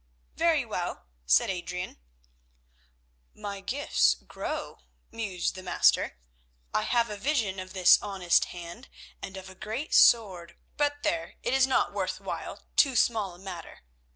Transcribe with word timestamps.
"Very 0.35 0.65
well," 0.65 1.05
said 1.27 1.51
Adrian. 1.51 1.99
"My 3.35 3.59
gifts 3.61 4.15
grow," 4.15 4.79
mused 5.11 5.53
the 5.53 5.61
master. 5.61 6.17
"I 6.73 6.81
have 6.81 7.11
a 7.11 7.17
vision 7.17 7.59
of 7.59 7.73
this 7.73 8.01
honest 8.01 8.45
hand 8.45 8.87
and 9.21 9.37
of 9.37 9.47
a 9.47 9.53
great 9.53 9.93
sword—but, 9.93 11.03
there, 11.03 11.35
it 11.43 11.53
is 11.53 11.67
not 11.67 11.93
worth 11.93 12.19
while, 12.19 12.65
too 12.75 12.95
small 12.95 13.35
a 13.35 13.37
matter. 13.37 13.81